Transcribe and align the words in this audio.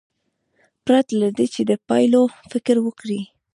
پرته 0.85 1.11
له 1.21 1.29
دې 1.37 1.45
چې 1.53 1.61
د 1.69 1.71
پایلو 1.87 2.21
فکر 2.51 2.75
وکړي. 2.85 3.21